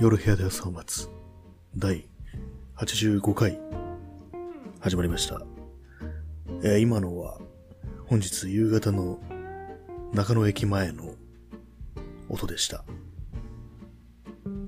[0.00, 1.10] 夜部屋で朝を待つ
[1.76, 2.08] 第
[2.78, 3.60] 85回
[4.80, 5.42] 始まりました。
[6.62, 7.38] えー今のは
[8.06, 9.18] 本日夕方の
[10.14, 11.16] 中野駅前の
[12.30, 12.82] 音でした。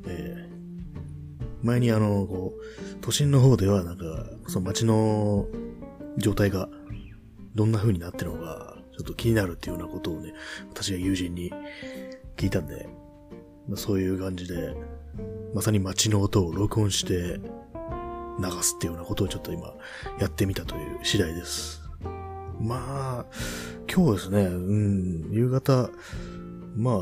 [0.07, 4.05] えー前にあの、こう、都心の方ではなんか、
[4.49, 5.47] その街の
[6.19, 6.69] 状態が
[7.55, 10.35] どんな風になってるのか、ちょっと気になるっていうようなことをね、
[10.69, 11.51] 私が友人に
[12.37, 12.87] 聞いたんで、
[13.67, 14.75] ま、そういう感じで、
[15.55, 17.41] まさに街の音を録音して
[18.39, 19.75] 流すっていうようなことをちょっと今
[20.19, 21.83] やってみたという次第です。
[22.61, 23.27] まあ、
[23.93, 25.91] 今日ですね、うん、夕方、
[26.77, 26.97] まあ、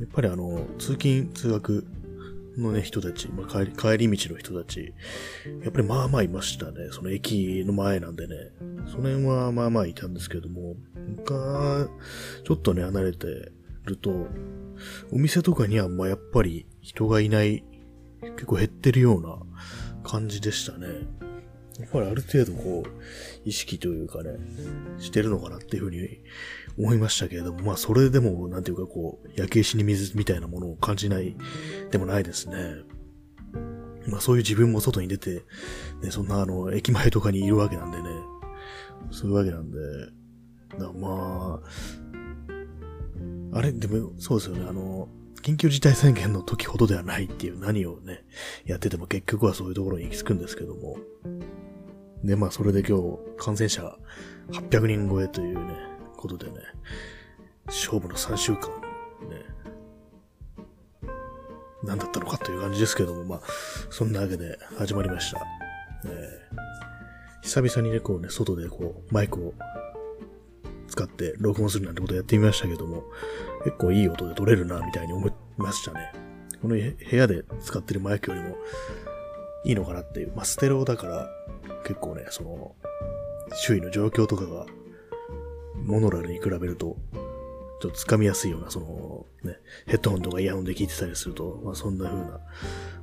[0.00, 1.86] やっぱりあの、通勤、通学
[2.56, 4.94] のね、人たち、まあ、帰り、帰り道の人たち、
[5.62, 6.88] やっぱりまあまあいましたね。
[6.92, 8.36] その駅の前なんでね。
[8.86, 10.76] その辺はまあまあいたんですけども、
[11.26, 11.88] 他、
[12.44, 13.52] ちょっとね、離れて
[13.90, 14.28] ると、
[15.12, 17.64] お店とかにはまあやっぱり人がいない、
[18.22, 19.38] 結構減ってるような
[20.02, 20.86] 感じでしたね。
[21.78, 22.90] やっぱりある程度こう、
[23.44, 24.32] 意識というかね、
[24.98, 26.20] してるのかなっていうふうに
[26.78, 31.36] 思いましたけれども、まあそれでも、なんていうかこう、焼け石に水みたいなものを感じない
[31.90, 32.56] でもないですね。
[34.08, 35.44] まあそういう自分も外に出て、
[36.02, 38.10] ね、そんなあの、駅前とかにいるわけなんでね、
[39.10, 39.78] そういうわけなんで、
[40.78, 41.68] まあ、
[43.52, 45.08] あれ、でも、そうですよね、あの、
[45.42, 48.24] 緊急事態宣言の時ほどではないっていう何をね、
[48.64, 50.98] やってても結局はそういうところに行き着くんですけども。
[52.22, 53.96] で、まあそれで今日、感染者
[54.52, 55.74] 800人超えというね、
[56.16, 56.58] ことでね、
[57.66, 58.68] 勝負の3週間、
[59.28, 59.46] ね、
[61.82, 63.40] 何だったのかという感じですけども、まあ、
[63.88, 65.40] そんなわけで始まりました。
[66.04, 66.70] えー
[67.42, 69.54] 久々にね、こうね、外でこう、マイクを
[70.90, 73.04] 使って録音するなんてことやってみましたけども、
[73.64, 76.12] 結構いい音で撮れるな、みたいに思いましたね。
[76.60, 78.56] この部屋で使ってるマイクよりも
[79.64, 80.32] いいのかなっていう。
[80.34, 81.30] まあ、ステレオだから、
[81.84, 82.74] 結構ね、その、
[83.54, 84.66] 周囲の状況とかが、
[85.76, 86.96] モノラルに比べると、
[87.80, 92.40] ちょっと掴みやすいような、その、ね、ヘッドホンとかイヤホンで聞いてたりすると、まあ、そんな風な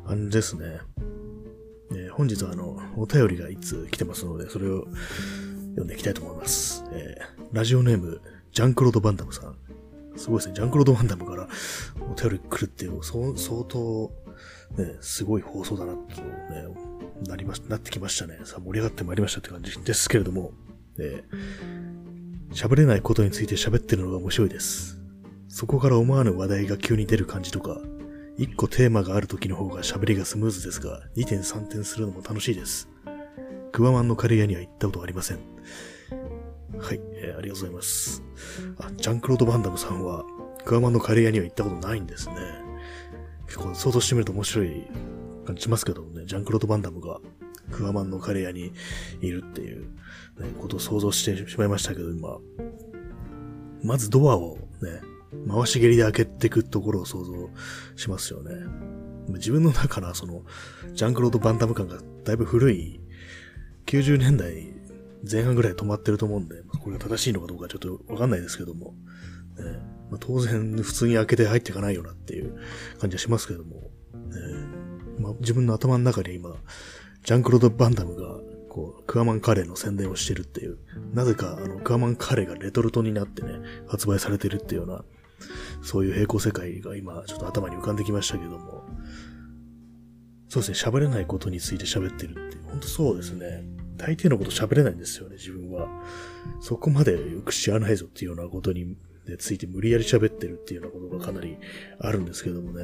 [0.05, 0.79] 感じですね。
[1.91, 4.87] えー本日はあの、お便りが一通来てますので、それを
[5.77, 6.83] 読んでいきたいと思います。
[6.91, 8.19] えーラジオネーム、
[8.51, 9.55] ジャンクロード・バンダムさん。
[10.17, 10.55] すごいですね。
[10.55, 11.47] ジャンクロード・バンダムから
[12.01, 14.11] お便り来るっていう、そ相当、
[14.77, 16.67] ね、すごい放送だな、とね、
[17.25, 18.39] なりまし、なってきましたね。
[18.43, 20.51] さあ、盛り上がってまいりましたって感じですけれども、
[20.99, 21.77] えー
[22.53, 24.99] 喋れないことについて喋ってるのが面白いです。
[25.49, 27.79] そこから思わぬ話題が急に出る感じとか、
[28.37, 32.87] 一個テーマがある時の方が喋りがスムーズですが、2点3点するのも楽しいです。
[33.77, 35.37] クワマンのカレー屋には行ったことありません。
[36.79, 38.23] はい、えーありがとうございます。
[38.79, 40.25] あ、ジャンクロード・バンダムさんは、
[40.65, 42.35] クワマンのカレー屋には行ったことないんですね。
[43.45, 44.87] 結構想像してみると面白い
[45.45, 47.19] 感じしますけどもね、ジャンクロード・バンダムが
[47.71, 48.73] クワマンのカレー屋に
[49.21, 49.89] いるっていう、ね、
[50.59, 52.39] ことを想像してしまいましたけど、今。
[53.83, 55.01] まずドアをね、
[55.47, 57.31] 回し蹴りで開けていくところを想像
[57.95, 58.55] しますよね。
[59.33, 60.41] 自分の中のその、
[60.93, 63.01] ジャンクロード・バンダム感がだいぶ古い、
[63.87, 64.73] 90年代
[65.29, 68.93] 前半ぐらい止まってると思うんで、これが正しいのかどうかちょっとわかんないですけども、
[69.57, 69.63] ね。
[70.11, 72.57] まあ、当然普通に開けて入っていかないよなっていう
[72.99, 73.89] 感じはしますけども、ね。
[75.19, 76.55] まあ、自分の頭の中で今、
[77.23, 78.39] ジャンクロード・バンダムが、
[78.69, 80.77] こう、クワマンカレーの宣伝をしてるっていう、
[81.13, 83.53] なぜか、あの、クワマンカレーがレトルトになってね、
[83.87, 85.03] 発売されてるっていうような、
[85.81, 88.83] そういう平行世界が今、ちょっと頭に浮かんできましたけども、
[90.49, 93.76] そうですね、喋れないことについて喋ってるって、本当そうですね。
[93.97, 95.87] 大抵のこと喋れないんですよね、自分は。
[96.61, 98.95] そこまでよく知らないぞっていうようなことに
[99.37, 101.57] ついて無理やり喋ってるっていうようなことがかなり
[101.99, 102.83] あるんですけどもね。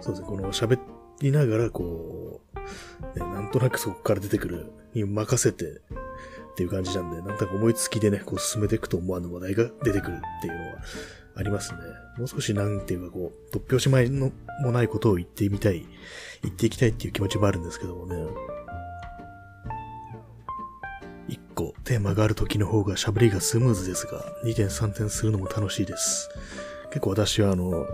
[0.00, 0.78] そうですね、この喋
[1.20, 5.74] りながら、こう、ね、なんとなくそこから出てくるに任せてっ
[6.56, 10.78] ていう感じなんで、なんとなく思いつきでね、こう進めていくと思わぬ話題が出てくるっていうのは
[11.36, 11.78] ありますね。
[12.18, 15.86] もう少しなんていうかこう、突拍子前のもないことを言ってみたい、
[16.42, 18.57] 言っていきたいっていう気持ちもあるんですけどもね。
[21.58, 26.30] 個テーマがある時の方が喋りがスムーズですが、2点3点するのも楽しいです。
[26.90, 27.84] 結構私はあの、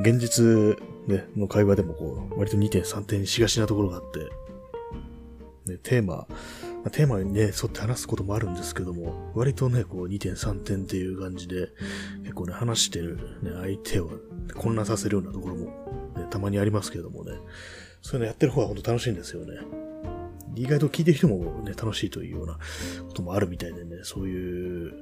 [0.00, 4.20] 現実、ね、の会話でもこう、割と2点3点しがちなところがあって、
[5.70, 6.26] ね、テーマ、
[6.90, 11.68] テーマにね、沿って話すこともあるんですけども、割とね、こう2点3点っていう感じで、
[12.22, 14.10] 結構ね、話してる、ね、相手を
[14.56, 15.66] 混乱させるようなところも、
[16.16, 17.32] ね、たまにありますけどもね、
[18.00, 19.81] そういうのやってる方が本当楽しいんですよね。
[20.54, 22.58] 意外と聞いてる人もね、楽しいというような
[23.06, 24.92] こともあるみたいでね、そういう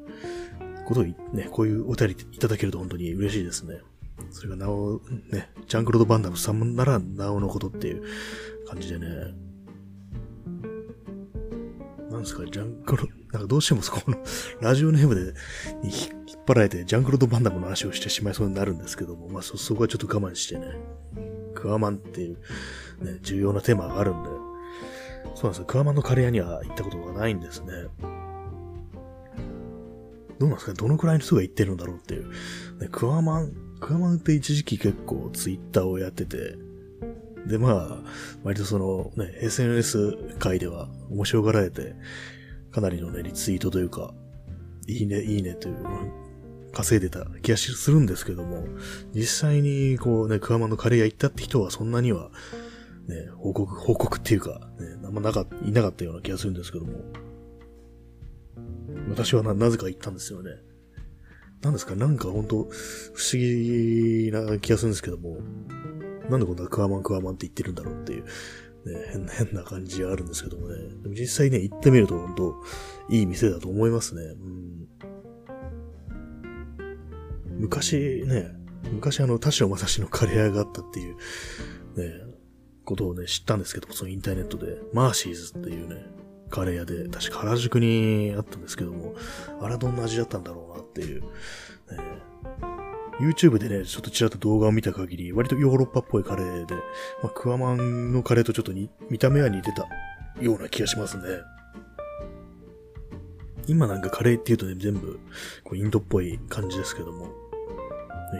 [0.87, 1.15] ことをね、
[1.51, 3.81] こういうお便りいただけると本当に嬉しいですね。
[4.31, 5.01] それがなお、
[5.31, 8.03] ね、ジャンクロード・バンダムさんならなおのことっていう
[8.67, 9.07] 感じでね。
[12.11, 14.19] なんですか、ジャンクロ、なんかどうしてもそこの
[14.61, 15.35] ラジオネームで
[15.83, 20.67] 引っ張られてジャンクロード・バンダムの話をしてしまいそうになるんですけども、まあそ、そこはちょっと我慢してね、
[21.55, 22.37] クワマンっていう
[23.05, 24.29] ね、重要なテーマがあるんで、
[25.35, 25.65] そうなんですよ。
[25.67, 27.73] クワマンのカレー屋には行ったことがないんですね。
[30.39, 32.29] どうなんですかどのくらいの人が行ってるんだろうっていう。
[32.81, 36.57] ね、クワマン、クワマンって一時期結構ツイッターをやってて、
[37.47, 37.99] で、まあ、
[38.43, 41.95] 割とそのね、SNS 界では面白がられて、
[42.71, 44.15] かなりのね、リツイートというか、
[44.87, 45.77] いいね、いいねという、
[46.73, 48.65] 稼いでた気がするんですけども、
[49.13, 52.31] 実際にこうね、クワマンのカレー屋行ったって人はそんなには、
[53.11, 56.93] ね、報告、報告っていうか、ね、あんまなか、いなかったような気がするんですけども、
[59.09, 60.53] 私はな、なぜか行ったんですよね。
[61.63, 61.95] なんですか？
[61.95, 62.71] なんか本当不思
[63.33, 65.37] 議な気がするんですけども、
[66.31, 68.29] なんでこんなクワマンクワマンって言ってるんだろうっていう、ね、
[69.13, 70.77] 変な、変な感じがあるんですけどもね。
[71.03, 72.55] でも実際ね、行ってみると本当
[73.11, 74.23] いい店だと思いますね。
[74.23, 74.37] う
[77.53, 78.57] ん、昔ね、
[78.93, 81.17] 昔あの、田代正史のカレー屋があったっていう、
[81.97, 82.31] ね、
[82.91, 86.05] ことをね、知ったんですけど、そのインターネットで、マーシーズっていうね、
[86.51, 89.15] カレー屋で、確か原宿にあったんですけども、
[89.61, 91.29] あれはどんな味だったんだろうなっていう、ね、
[93.21, 96.75] YouTube でね、ちょっとちらっと動画を見た限り、割とヨーロッパっぽいカレーで、
[97.23, 98.73] まあ、クワマンのカレーとちょっと
[99.09, 99.87] 見た目は似てた
[100.43, 101.23] ような気がしますね。
[103.69, 105.21] 今なんかカレーって言うとね、全部
[105.63, 107.29] こうインドっぽい感じですけども、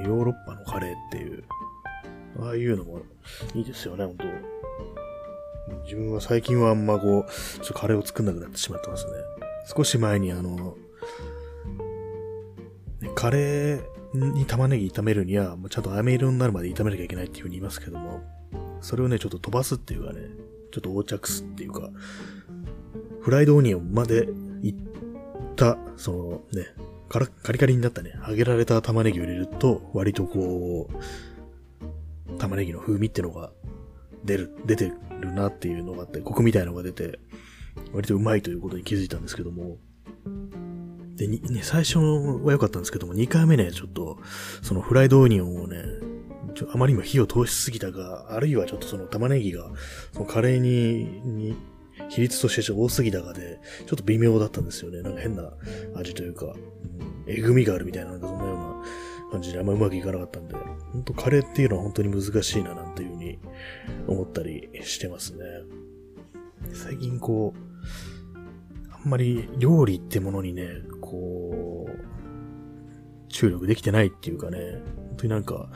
[0.05, 1.45] ヨーロッパのカレーっていう、
[2.39, 3.01] ああいうのも
[3.55, 4.25] いいですよね、本当
[5.85, 9.13] 自分は最近はあんまこう、ちょっとカレーを作んなくなってしまってますね。
[9.75, 10.77] 少し前にあの、
[13.15, 13.83] カレー
[14.15, 18.23] に玉ねぎ炒めるには、ちゃんと飴色になるまで炒めなきゃいけないっていうふうに言いますけども、
[18.81, 20.21] それをね、ちょっと飛ばすっていうかね、
[20.73, 21.91] ちょっと横着すっていうか、
[23.21, 24.29] フライドオニオンまで
[24.63, 24.75] いっ
[25.57, 26.67] た、そのね、
[27.09, 27.19] カ
[27.53, 30.95] リカリになったね、揚げられた玉ねぎを入れると、割とこう、
[32.41, 33.53] 玉ねぎの風味ってのが
[34.25, 37.19] 出る、出てるなっていうのがあって、コクみたいのが出て、
[37.93, 39.79] 割とうまいということに気づいたんですけども、
[41.17, 44.19] で、にね、最初は良かったんですけども、2回目ね、ちょっと、
[44.63, 45.85] そのフライドオニオンをね、
[46.55, 49.71] ちょあまりにも火を通しすぎたか、あるいはちょっとその玉ねぎが、
[50.13, 51.57] そのカレーに、に、
[52.09, 55.03] 比率として多すぎたかで、ちょっと微妙だったんですよね。
[55.03, 55.53] なんか変な
[55.95, 56.55] 味というか、うん、
[57.27, 58.70] えぐみがあるみたいな、なんかそんなような
[59.31, 60.55] 感じであんまうまくいかなかったんで、
[60.93, 63.39] 本当カレーっていうのは本当に難しいな、なんていうふうに
[64.07, 65.45] 思ったりしてますね。
[66.73, 68.39] 最近こう、
[68.93, 70.69] あんまり料理ってものにね、
[71.01, 72.01] こう、
[73.29, 74.59] 注力できてないっていうかね、
[74.97, 75.71] 本当になんか、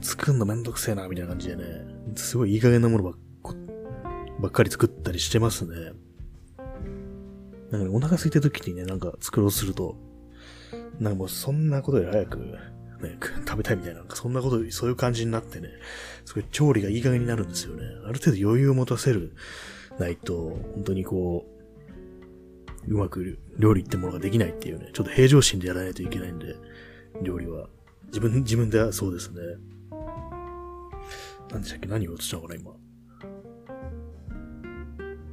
[0.00, 1.64] 作るのめんどくせえな、みたいな感じでね、
[2.14, 3.14] すごいいい加減なものばっ
[4.40, 5.92] ばっかり作ったりしてますね。
[7.70, 9.96] なんか、ね、お腹空いた時にね、なんか作ろうすると、
[10.98, 12.38] なんかもうそんなことより早く、
[13.02, 15.68] ね、 食べたいみたいな、そんなこと、そういう感じになってね、
[16.24, 17.84] すごい調理がいい加減になるんですよね。
[18.04, 19.32] ある程度余裕を持たせる
[19.98, 21.46] ないと、本当にこ
[22.86, 26.56] う、うまく料理ってものができないっていうね、ちょっと平常心でやらないといけないんで、
[27.22, 27.68] 料理は。
[28.06, 29.40] 自分、自分ではそうですね。
[31.50, 31.88] 何でしたっけ？
[31.88, 32.72] 何を映したのかな、今。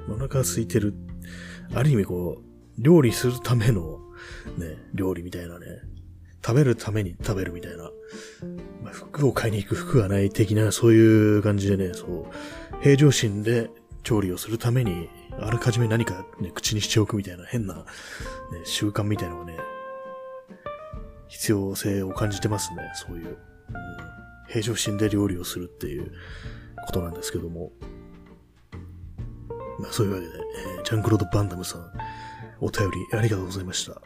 [0.10, 0.94] お腹空いてる。
[1.74, 4.00] ある意味こう、料理するための、
[4.58, 5.66] ね、料理みたいなね。
[6.48, 7.92] 食べるために食べるみたいな。
[8.82, 12.26] まあ、服を買いに行く服がない的な、そういう感じでね、そう、
[12.82, 13.70] 平常心で
[14.02, 15.10] 調理をするために
[15.42, 17.84] あらかじめ何かね、口にしておくみたいな変な、ね、
[18.64, 19.58] 習慣みたいなのがね、
[21.28, 23.28] 必要性を感じてますね、そういう。
[23.28, 23.36] うん、
[24.48, 26.14] 平常心で料理をするっていう
[26.86, 27.74] ことなんですけども。
[29.80, 30.32] まあそういうわけで、
[30.78, 31.92] えー、ジャンクロード・バンダムさん、
[32.62, 34.02] お便りありがとうございました。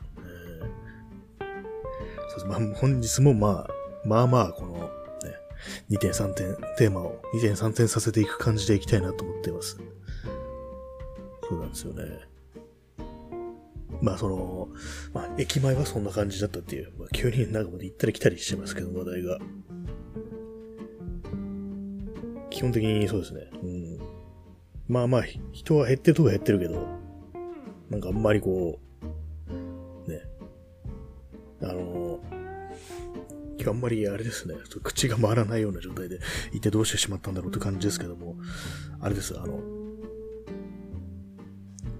[2.38, 3.68] そうまあ、本日もまあ、
[4.06, 4.88] まあまあ、この、ね、
[5.90, 9.78] 2.3点、テーマを2.3点させていく感じでいきたいなと思っています。
[11.50, 12.32] そうなんですよね。
[14.02, 14.70] まあその、
[15.14, 19.38] まあ駅前はそんな感じだったっていう、まあ急になんかまで行ったり来たりしてますけど、話題が。
[22.50, 23.50] 基本的にそうですね。
[23.62, 24.00] うん。
[24.88, 26.88] まあまあ、人は減ってるとこ減ってるけど、
[27.90, 28.80] なんかあんまりこ
[30.08, 30.22] う、ね。
[31.62, 32.01] あの、
[33.70, 36.20] あんまりあれですね、口が回らないような状態で
[36.54, 38.36] いてどうしてしまったんだろうって感じですけども、
[39.00, 39.60] あれです、あの、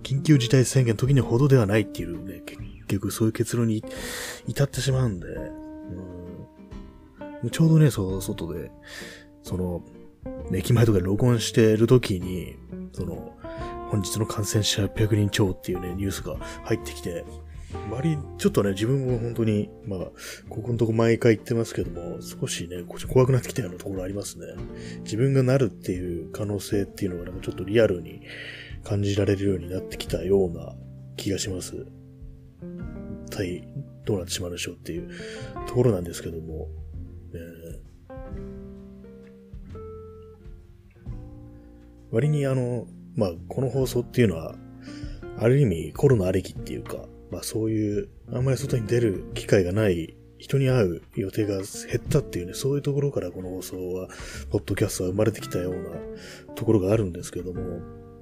[0.04, 3.84] 緊急事態宣言の時にほどではないっていうね、結局そういう結論に
[4.48, 5.28] 至ってしまうんで、
[7.44, 8.72] うん、ちょうどね、そう、外で、
[9.44, 9.84] その、
[10.54, 12.58] 駅前とかで録音してる時に、
[12.94, 13.38] その、
[13.90, 17.26] 本日の感染者800人超っていうね、ニュースが入ってきて、
[17.90, 20.00] 割、ちょっとね、自分も本当に、まあ、
[20.50, 24.46] ここのとこ毎回言ってますけども、少しね、怖くなってきたようなところありますね。
[25.04, 28.22] 自分がなるっていう可能性っていうのがなんかちょっとリアルに
[28.84, 30.76] 感じられるようになってきたような
[31.18, 31.86] 気がします。
[33.28, 33.68] 一体
[34.06, 35.10] どうなってしまうでしょうっていう
[35.68, 36.68] ところなんですけども、
[37.34, 38.22] えー、
[42.12, 44.56] 割にあの、まあ、この放送っていうのは、
[45.38, 54.10] ある意味コロナありきっていうか、まあそういう、あんまり外に出る機会がない人に会う予定が減ったっていうね、そういうところからこの放送は、
[54.50, 57.80] ポッドキャストは生まれてきたようなところがあるんですけども、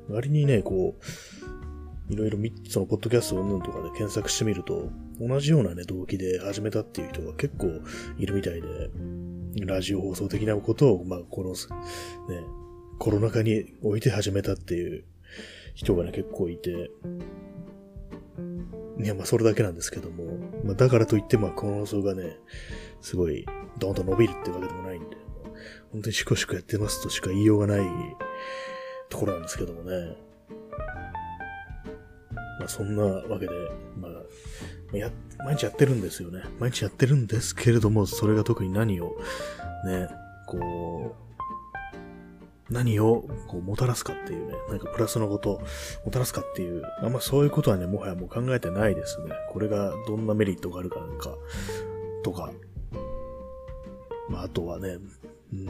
[0.09, 4.89] 割にね、こう、いろいろそのポッドキャストうんぬんとかで検索してみると、
[5.19, 7.67] 同じようなね、動機で始めたっていう人が結構
[8.17, 8.67] いるみたいで、
[9.65, 11.55] ラジオ放送的なことを、まあ、この、ね、
[12.97, 15.05] コロナ禍に置いて始めたっていう
[15.73, 16.89] 人がね、結構いて、
[19.01, 20.25] いや、まあ、それだけなんですけども、
[20.63, 22.37] まあ、だからといって、まあ、この放送がね、
[23.01, 23.45] すごい、
[23.77, 25.17] どんどん伸びるってわけでもないんで、
[25.91, 27.87] 本当にシコシコやってますとしか言いようがない
[29.09, 30.17] ところなんですけどもね。
[32.59, 33.51] まあ、そんなわけで、
[33.97, 35.09] まあ、や、
[35.45, 36.43] 毎日やってるんですよね。
[36.59, 39.15] 毎日やってるんですけれども、それが特に何を、
[39.85, 40.09] ね、
[40.45, 41.28] こう、
[42.69, 45.61] 何をこうもたらすかっていうね、なんかプラスのこと
[46.05, 49.31] もたらすかっていう、あんまそういうことはね、もはやもう考えてないですね。
[49.49, 51.35] これがどんなメリットがあるかなんか、
[52.23, 52.51] とか、
[54.29, 54.97] まあ、あとはね、
[55.53, 55.67] うん、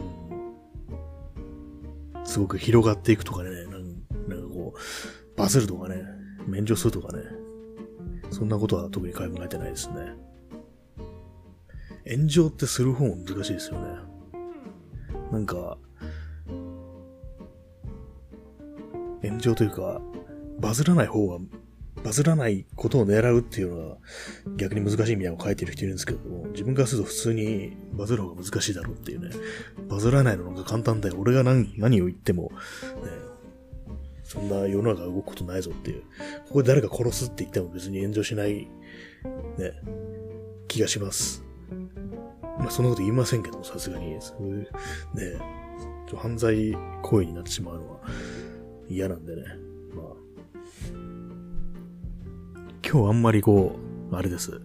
[2.24, 3.50] すごく広がっていくとかね、
[4.28, 6.04] なんかこう、バズるとかね、
[6.46, 7.22] 免除するとかね、
[8.30, 10.14] そんなことは特に考えてないですね。
[12.08, 13.86] 炎上ってする方も難しいですよね。
[15.32, 15.78] なんか、
[19.22, 20.00] 炎上というか、
[20.58, 21.38] バズらない方は、
[22.02, 23.96] バズらないことを狙うっていうのは
[24.56, 29.30] 逆に難しいみたいなのを書いてる人いるんですけども、自分からすると普通にバズる方が難しいだろうっていうね、
[29.88, 31.16] バズらないのが簡単だよ。
[31.18, 32.52] 俺が何何を言っても、
[33.04, 33.10] ね、
[34.22, 36.02] そんな世の中動くことないぞっていう。
[36.46, 38.68] ここで誰か殺すって言っても別に炎上しない、ね、
[40.68, 41.44] 気がします。
[42.58, 44.16] まあそんなこと言いませんけども、さすがに。
[44.20, 44.68] そういう、ね、
[46.16, 46.72] 犯罪
[47.02, 48.00] 行為になってしまうのは、
[48.90, 49.42] 嫌なんでね。
[49.94, 50.06] まあ。
[52.86, 53.78] 今日あんまりこ
[54.12, 54.60] う、あれです。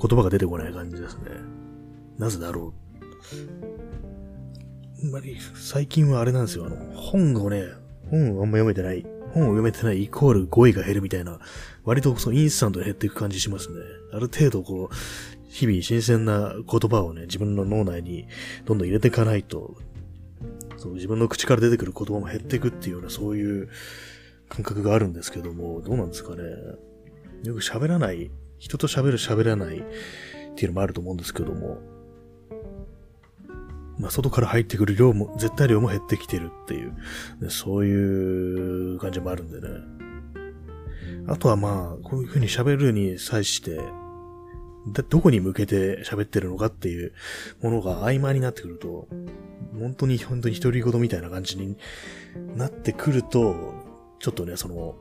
[0.00, 1.24] 言葉が出てこない感じですね。
[2.18, 2.74] なぜだろう。
[5.04, 6.66] あんまり、最近はあれなんですよ。
[6.66, 7.66] あの、本をね、
[8.10, 9.04] 本をあんま読めてない。
[9.34, 11.38] 本を読めてないイコール語彙が減るみたいな、
[11.84, 13.76] 割とそのインスタントで減っていく感じしますね。
[14.12, 14.94] ある程度こう、
[15.48, 18.26] 日々新鮮な言葉をね、自分の脳内に
[18.64, 19.76] どんどん入れていかないと、
[20.76, 23.68] そう自分の口から出てくる言葉も減っていくっていうようなそういう
[24.48, 26.42] 感覚があるんですけども、どうなんですかね。
[27.44, 29.82] よく喋らない、人と喋る喋らないっ
[30.54, 31.78] ていうのもあると思うんですけども、
[33.98, 39.68] まあ、外から入ってくる量も、絶対量も減ってきてるっていう、そういう感じもあるんでね。
[41.28, 43.80] あとはまあ、こういう風に喋るに際して、
[44.86, 47.12] どこに向けて喋ってるのかっていう
[47.60, 49.08] ものが曖昧になってくると、
[49.78, 51.76] 本当に本当に独り言みたいな感じに
[52.54, 53.74] なってくると、
[54.20, 54.94] ちょっとね、その、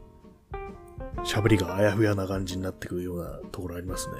[1.24, 4.16] 喋りがあやふやな感じになってくるようなところありますね。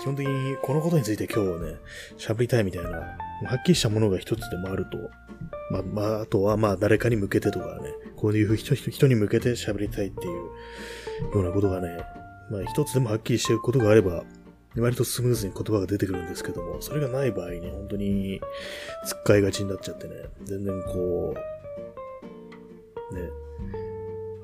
[0.00, 1.76] 基本的にこのことについて今日はね、
[2.16, 3.16] 喋りたいみたいな、は
[3.56, 4.98] っきりしたものが一つでもあると、
[5.70, 10.34] まあ、まあ、あとはまあ誰かに向けてとかね、こういう人人に向けて喋りたいっていう
[11.34, 12.04] ようなことがね、
[12.50, 14.24] まあ一つでもはっきりしてることがあれば、
[14.76, 18.40] 割とスムーズに言葉が出てくるんですけども、それがない場合ね、本当に、
[19.06, 20.14] つっかいがちになっちゃってね、
[20.44, 21.34] 全然こ
[23.12, 23.30] う、ね、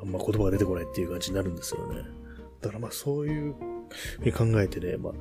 [0.03, 2.03] あんま言葉が出てこないっていう感じになるんですよね。
[2.61, 3.55] だからまあそういう
[4.19, 5.13] ふうに考えてね、まあ、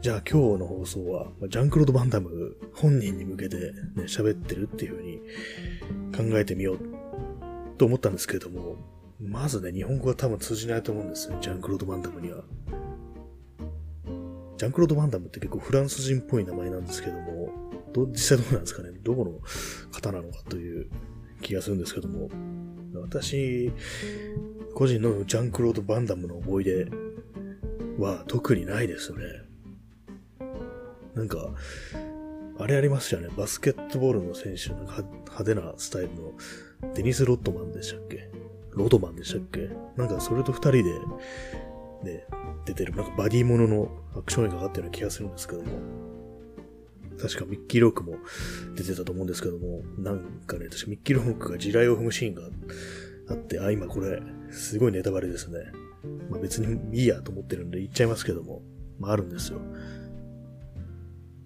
[0.00, 5.18] じゃあ今日の放送は、ジャンクロード・バンダム本人に向けてね、喋ってるっていうふうに
[6.30, 6.78] 考えてみよう
[7.76, 8.76] と思ったんですけれども、
[9.20, 12.42] まずね、日本語は多分通じないと思うんですよ、ジャンクロード・バンダムには。
[14.58, 17.48] ジャンクロード・バンダムって結構フランス人っぽい名前なんですけども、
[17.92, 18.90] ど実際どうなんですかね？
[19.02, 19.40] どこの
[19.92, 20.90] 方なのかという
[21.40, 22.28] 気がするんですけども、
[23.00, 23.72] 私、
[24.74, 26.86] 個人のジャンクロード・バンダムの思い出
[27.98, 29.20] は特にないですね。
[31.14, 31.54] なんか、
[32.58, 33.28] あれありましたよね。
[33.36, 36.32] バスケットボールの選手の派手なスタイルの
[36.94, 38.28] デニス・ロットマンでしたっけ？
[38.72, 39.70] ロードマンでしたっけ？
[39.96, 40.82] なんかそれと二人で、
[42.02, 42.24] ね、
[42.64, 45.68] 出てる、なんかバディもののアクションにかかってるような気がするんですけども、
[47.18, 48.16] 確かミッキー・ロックも
[48.76, 52.42] 出てたと思うんですけども、なんかね、確かミッキー・ロックが地雷を踏むシーンが
[53.28, 55.58] あって、あ、今これ、すごいネタバレですね。
[56.30, 58.62] まあ別にいいやと思ってるんで言っちゃいますけども、
[58.98, 59.58] まああるんですよ。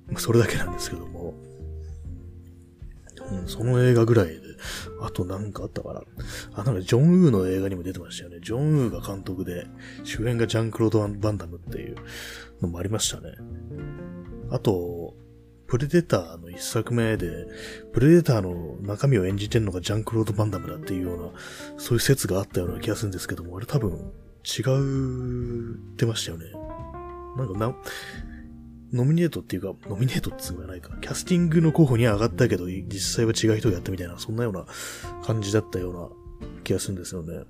[0.08, 1.34] まあそれだけなんですけども、
[3.30, 4.40] うん、その映画ぐらいで、
[5.00, 6.02] あとなんかあったかな。
[6.54, 8.38] あ、なんかジョン・ウーの映画にも出てましたよね。
[8.42, 9.66] ジョン・ウーが監督で、
[10.04, 11.96] 主演がジャンクロード・バンダムっていう
[12.60, 13.32] のもありましたね。
[14.50, 15.14] あと、
[15.66, 17.46] プレデターの一作目で、
[17.92, 21.30] プレデターの中身を演じてるのがジャンクロード・バンダムだっていうような、
[21.78, 24.12] そういう説があったような気がするんですけども、あれ多分
[24.44, 26.44] 違うってましたよね。
[27.36, 27.74] なんかな、
[28.92, 34.66] ノミネートっていうか、ノミネートって言うないか、キャスティングの候補には上がったけど、実際は違う人がやったみたいな、そんなような
[35.24, 36.08] 感じだったような
[36.64, 37.44] 気がするんですよね。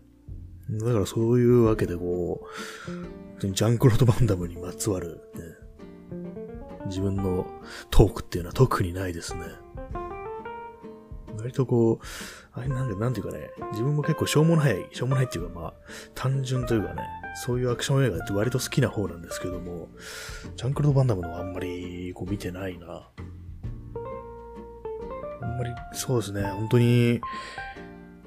[0.70, 2.46] だからそういうわけでこ
[3.40, 5.42] う、ジャンクロード・バンダムにまつわる、ね、
[6.86, 7.46] 自分の
[7.90, 9.42] トークっていうのは特にないですね。
[11.42, 12.06] 割とこう、
[12.52, 15.74] あれなんで、なんていうかね、自分も結構しょうもない、しょうもないっていうかまあ、
[16.14, 17.02] 単純というかね、
[17.44, 19.88] そういうアクション映画って割と好きな方なんですけども、
[20.56, 23.08] ジャンクルド・バンダムのはあんまりこう見てないな。
[25.40, 27.20] あんまり、そうですね、本当に、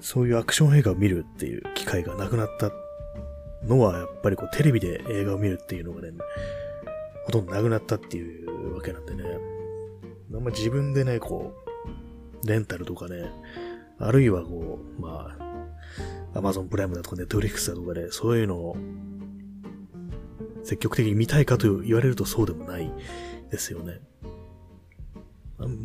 [0.01, 2.71] そういうアクション映画を見るっていう機会がなくなった
[3.65, 6.09] のは、やっぱりこうテレビで映画を見るっていうのがね、
[7.25, 9.23] ほとんどなくなったっていうわけなんでね、
[10.33, 11.64] あんま自分でね、こう、
[12.45, 13.29] レンタルとかね、
[13.99, 15.35] あるいはこう、ま
[16.33, 18.77] あ、アマゾンプライムだとかネットフリックスだとかで、そういうのを
[20.63, 22.91] 積極的に見たいかと言われるとそうでもない
[23.51, 23.99] ですよね。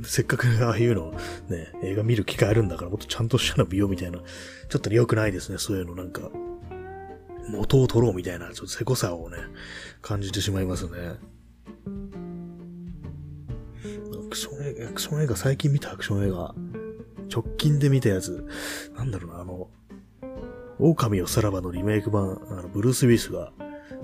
[0.05, 1.13] せっかくああいうの
[1.49, 4.19] ね、映画見る機会あるんだからもっとちゃんとしたの見ようみたいな、
[4.69, 6.31] ちょっと良くないですね、そういうのなんか。
[7.49, 9.39] 元を取ろうみたいな、ちょっとせこさをね、
[10.03, 11.15] 感じてしまいますね。
[14.31, 16.55] アクション映画、アクション映画、最近見たアクション映画、
[17.35, 18.47] 直近で見たやつ、
[18.97, 19.69] なんだろうな、あの、
[20.79, 23.53] 狼をさらばのリメイク版、あの、ブルース・ウィスが、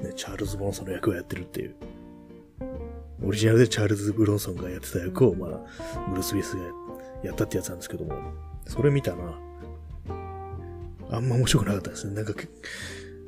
[0.03, 1.77] ね、チャールズ・ボンソンの役をやってるっていう。
[3.23, 5.61] オリジナルでチャールズ・ブロンソンがやってた役を、まあ、
[6.09, 6.65] ブルース・ウィスが
[7.23, 8.13] やったってやつなんですけども、
[8.67, 9.39] それ見たな。
[11.13, 12.17] あんま面白くなかったですね。
[12.17, 12.35] なんか、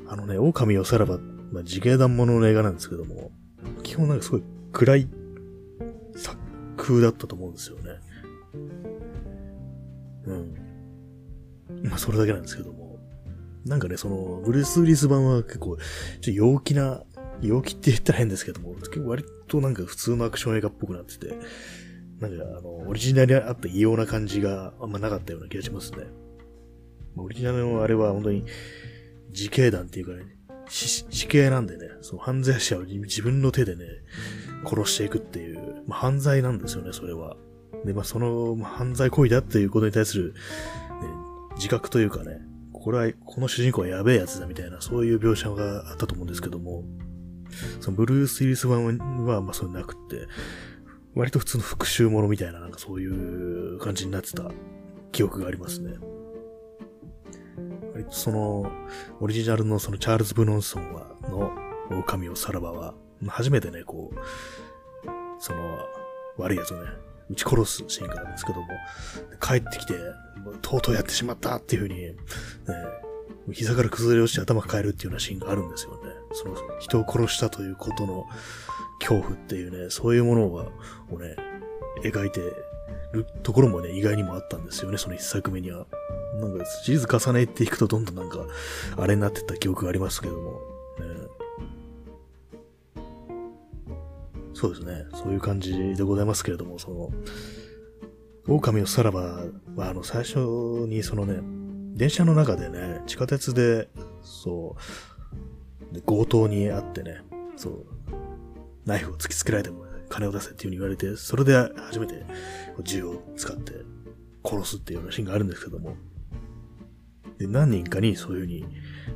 [0.08, 1.18] あのね、狼をさらば、
[1.52, 3.30] まあ、自警団ものの映画なんですけども、
[3.84, 5.08] 基本なんかすごい暗い
[6.16, 6.47] 作
[6.88, 7.90] 風だったと思うんですよね。
[10.26, 11.88] うん。
[11.88, 12.98] まあ、それだけなんですけども。
[13.66, 15.76] なんかね、その、ブルース・ウィリス版は結構、
[16.20, 17.02] ちょ陽気な、
[17.42, 21.34] 陽気って言ったら変ですけども、結構割となんか普通のアクション映画っぽくなってて、
[22.20, 26.06] なんかあの、オリジナルにあった異様な感じがあんまなかったような気がしますね。
[27.16, 28.44] オリジナルのあれは本当に
[29.30, 33.84] 自警団っていうかね、死刑なんでね、その犯罪者を自分の手でね、
[34.64, 37.36] 殺していくっていう、まあ、犯罪なんですよね、それは。
[37.84, 41.08] で、まあ、その、まあ、犯罪行為だっていうことに対する、ね、
[41.56, 42.40] 自覚というかね、
[42.72, 46.84] これは、この主人公はやべえやつだみたいな、そういう描写があったと思うんですけども、
[47.80, 48.84] そのブルース・ウィリス版
[49.24, 50.26] は、まあ、そうなくって、
[51.14, 54.50] 割と普通の復讐ものみたいな、なんかそういう感じになってた
[55.12, 55.94] 記憶がありますね。
[57.92, 58.70] 割とその、
[59.20, 61.50] オリジナルのそのチャールズ・ブノンソンは、の
[61.90, 62.94] 狼をさらばは、
[63.26, 64.16] 初めてね、こう、
[65.40, 65.58] その、
[66.36, 66.88] 悪いやつをね、
[67.30, 68.68] 撃ち殺すシーンからですけども、
[69.40, 69.94] 帰ってきて、
[70.62, 72.14] とうとうやってしまったっていう風に、ね、
[73.52, 75.98] 膝から崩れ落ちて頭抱えるっていうようなシーンがあるんですよね。
[76.32, 78.26] その人を殺したということの
[79.00, 80.62] 恐怖っていうね、そういうものを
[81.18, 81.36] ね、
[82.02, 82.40] 描いて
[83.12, 85.86] るところもね、意外にもあったんですよね、その一作目には。
[86.40, 88.46] なんか、シリーズ重ねていくとどんどんなんか、
[88.96, 90.58] あれになってった記憶がありますけども、ね。
[94.58, 95.06] そうですね。
[95.14, 97.10] そういう感じでございますけれども、その、
[98.48, 100.40] 狼のさらばは、あの、最初
[100.88, 101.38] にそのね、
[101.96, 103.88] 電車の中でね、地下鉄で、
[104.20, 104.74] そ
[105.94, 107.22] う、強盗にあってね、
[107.56, 107.86] そう、
[108.84, 112.24] ナイフを突きつけられても、金を出せっていう風に言われて、それで初めて
[112.82, 113.84] 銃を使って
[114.44, 115.94] 殺すっていうようなシーンがあるんですけども、
[117.38, 118.66] で、何人かにそういう風に、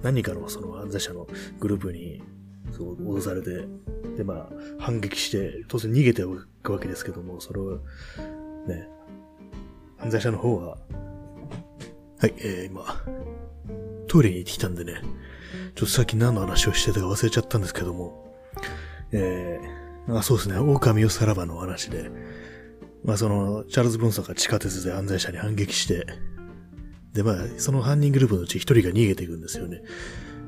[0.05, 1.27] 何人かのその犯罪者の
[1.59, 2.23] グループに、
[2.71, 3.67] そう、脅されて、
[4.17, 4.49] で、まあ、
[4.79, 7.79] 反撃して、当然逃げておくわけですけども、それを、
[8.67, 8.89] ね、
[9.99, 10.79] 犯罪者の方は、
[12.19, 13.03] はい、えー、今、
[14.07, 14.95] トイレに行ってきたんでね、
[15.75, 18.37] ちょっとさっき何の話をしてたか忘れちゃったんですけども、
[19.11, 22.11] えー、あ、そうですね、狼をさらばの話で、
[23.05, 26.07] まあその、チャールズ・ブロンソンが地下鉄で犯罪者に反撃して、
[27.13, 29.83] で、まあ、その犯人グループのうち一人が逃げていくんですよね。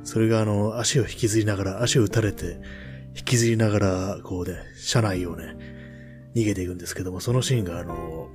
[0.05, 2.61] それがあの、足を引きずりながら、足を打たれて、
[3.17, 5.57] 引きずりながら、こうね、車内をね、
[6.35, 8.29] 逃げていくんですけども、そのシーンがあの、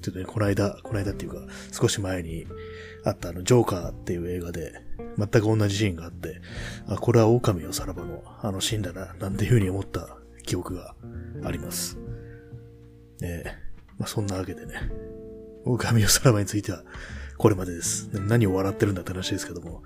[0.00, 1.40] ちょっとね、この間、この間っていうか、
[1.72, 2.46] 少し前に
[3.04, 4.72] あったあの、ジョーカーっていう映画で、
[5.18, 6.40] 全く同じシーンがあって、
[6.86, 10.94] あ、これは狼をさらばのあのシーンだな、なんていうふうに思った記憶が
[11.44, 11.98] あります。
[13.22, 13.50] えー、
[13.98, 14.74] まあ、そんなわけでね、
[15.64, 16.84] 狼をさらばについては、
[17.38, 18.08] これまでです。
[18.12, 19.82] 何を笑ってるんだって話ですけども、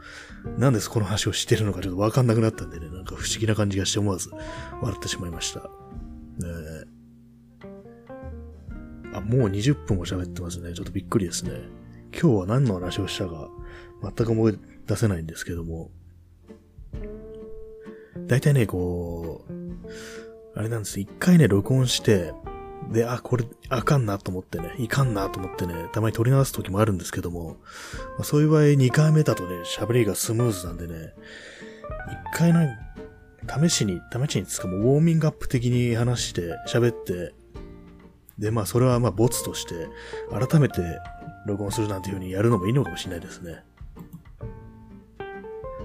[0.58, 4.30] なんでこの話をしてるのかちょっとわかんなくなったんでね、なんか不思議な感じがして思わず
[4.80, 5.68] 笑ってしまいました。
[6.42, 10.72] えー、あ、もう20分も喋ってますね。
[10.74, 11.52] ちょっとびっくりですね。
[12.12, 13.48] 今日は何の話をしたか
[14.02, 15.90] 全く思い出せないんですけども、
[18.26, 19.52] 大体ね、こう、
[20.54, 21.00] あれなんです。
[21.00, 22.32] 一回ね、録音して、
[22.88, 27.57] で、あ、これ、あかんなと思ってね、いかんなと思ってね、たまに撮り直す時もあるんですけども、
[28.16, 31.12] まあ、そういう場合2回目だとね、喋りがスムーズなんでね、
[32.33, 32.66] 一回の、
[33.49, 37.33] 試しに、試しにつかもウォーミングアップ的に話して喋って、
[38.38, 39.88] で、まあそれはまあボツとして、
[40.31, 40.83] 改めて
[41.47, 43.62] 録音するなんていう風にやるのもいいのかもしれないですね。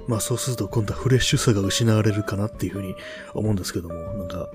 [0.08, 2.96] まあそうすると今度はフレッシュさが失われるかなっていうふうに
[3.34, 4.50] 思うんですけども、なんか、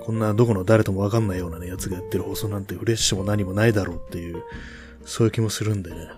[0.00, 4.42] こんなどこの誰ともわかんないようなね、やつがやってる放送なんてフレッシュも何もないだろうっていう、
[5.04, 6.08] そういう気もするんでね。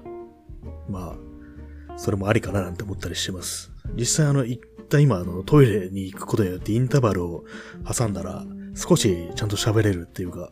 [0.88, 3.70] まあ、それもありかななんて思ったりしてます。
[3.97, 7.44] 実際あの、一旦今あの、トイレに行くことによってインターバルを
[7.87, 8.44] 挟んだら、
[8.75, 10.51] 少しちゃんと喋れるっていうか、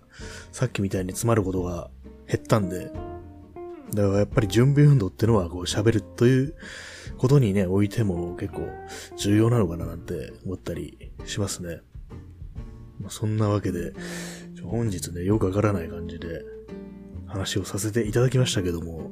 [0.53, 1.91] さっきみたいに詰まることが
[2.27, 2.91] 減ったんで、
[3.95, 6.55] だからやっぱり準備運動ってのはこう喋るという
[7.19, 8.69] ことにね、おいても結構
[9.17, 11.81] 重要なのかななんて思ったりしますね。
[13.01, 13.93] まあ、そんなわけで、
[14.65, 16.43] 本日ね、よくわからない感じで
[17.27, 19.11] 話をさせていただきましたけども、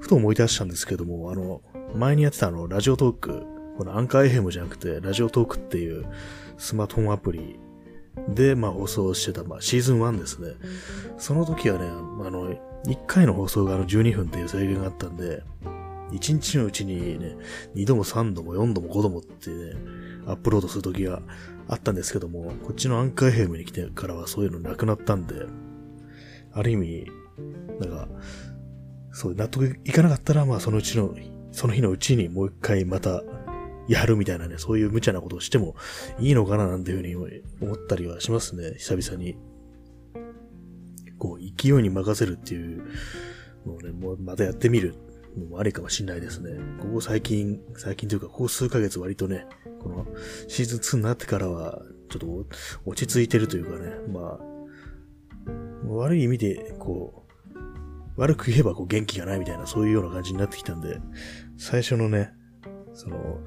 [0.00, 1.62] ふと思い出したんですけども、あの、
[1.94, 3.46] 前にやってたあの、ラジオトーク、
[3.78, 6.06] このアンカー FM じゃなくて、ラジオトークっていう
[6.58, 7.58] スマートフォンアプリ
[8.28, 10.48] で、まあ放送してた、まあシーズン1ですね。
[11.18, 15.42] その時はね、あの、1回の放送があの12分っていう制限があったんで、
[16.12, 17.36] 1日のうちにね、
[17.74, 19.74] 2度も3度も4度も5度もってね、
[20.26, 21.22] アップロードするときが
[21.68, 25.46] あったんですけども、こっちのアンカーヘムに来てからはそういうのなくなったんで、
[26.52, 27.06] ある意味、
[27.80, 28.08] なんか、
[29.12, 31.14] そう納得いかなかったら、まあそのうちの、
[31.50, 33.22] その日のうちにもう一回また
[33.88, 35.76] やるみたいなね、そういう無茶なことをしても
[36.18, 39.36] いいのかななんていうふうに思ったりはしますね、久々に。
[41.22, 42.82] こう、勢いに任せるっていう
[43.64, 44.96] のをね、もうまたやってみる
[45.38, 46.50] のもありかもしんないですね。
[46.80, 49.46] ここ最近、最近というか、ここ数ヶ月割とね、
[49.80, 50.04] この
[50.48, 52.46] シーズン2になってからは、ちょっと
[52.84, 60.98] 落ち着いてるというかね、まあ、悪い意味で、こう、悪く言えばこう元気がないみたいな、そういうような感じになってきたんで、
[61.56, 62.32] 最初のね、
[62.94, 63.38] その、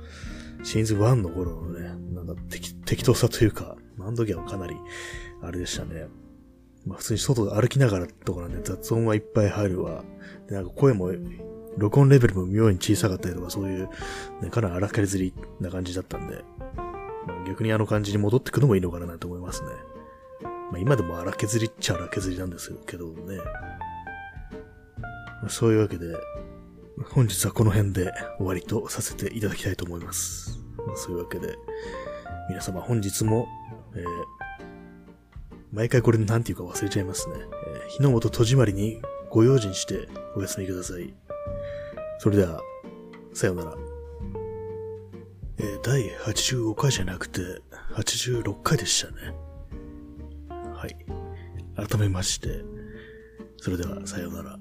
[0.64, 4.78] シーズン1の頃のね、なんか適適当さというか、あの時はかなり、
[5.42, 6.08] あれでしたね。
[6.86, 10.04] まあ普通に外で歩きながらとかなんで雑音はいっぱい入るわ。
[10.48, 11.12] で、なんか声も、
[11.78, 13.90] 録音レベルも妙に小さかったりとかそういう、
[14.42, 16.44] ね、かなり荒削りな感じだったんで、
[17.28, 19.70] まあ、逆にあの感じに戻ってくのもいいのかなと思いますね。
[20.72, 23.38] まあ今でも荒削りっちゃ荒削りなんですけどね。
[25.42, 26.16] まあ、そういうわけで、
[27.12, 30.60] 本日はこの辺で終わりとさせていただきたいと思います。
[30.78, 31.56] まあ、そういうわけで、
[32.50, 33.48] 皆様本日も、
[33.96, 34.04] えー、
[35.76, 37.36] 毎回これ何て言うか忘れちゃいますね。
[37.86, 40.08] え、火の元戸締まりにご用心して
[40.38, 41.14] お休みください。
[42.20, 42.62] それでは、
[43.34, 43.76] さようなら。
[45.58, 47.42] えー、第85回じゃなくて、
[47.94, 49.34] 86回でしたね。
[50.50, 50.96] はい。
[51.76, 52.64] 改めまして、
[53.58, 54.58] それではさようなら。